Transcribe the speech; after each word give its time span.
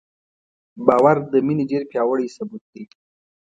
باور 0.87 1.17
د 1.31 1.33
مینې 1.45 1.63
ډېر 1.71 1.81
پیاوړی 1.91 2.27
ثبوت 2.35 2.63
دی. 2.73 2.83